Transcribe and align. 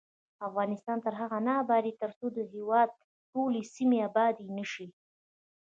افغانستان 0.47 0.97
تر 1.05 1.13
هغو 1.21 1.39
نه 1.47 1.53
ابادیږي، 1.63 1.99
ترڅو 2.01 2.25
د 2.33 2.39
هیواد 2.53 2.89
ټولې 3.31 3.61
سیمې 3.75 3.99
آبادې 4.09 4.45
نه 4.57 4.65
شي. 4.71 4.87